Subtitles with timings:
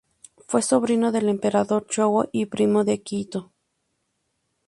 [0.47, 3.51] Fue sobrino del Emperador Shōwa y primo de Akihito.